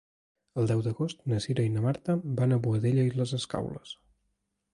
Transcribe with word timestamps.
El 0.61 0.69
deu 0.69 0.79
d'agost 0.87 1.21
na 1.33 1.41
Cira 1.45 1.65
i 1.69 1.73
na 1.75 1.83
Marta 1.85 2.15
van 2.41 2.57
a 2.57 2.59
Boadella 2.65 3.05
i 3.11 3.17
les 3.21 3.37
Escaules. 3.41 3.95